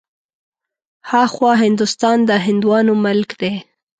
ها 1.09 1.21
خوا 1.33 1.51
هندوستان 1.65 2.17
د 2.29 2.31
هندوانو 2.45 2.93
ملک 3.05 3.29
دی. 3.41 3.53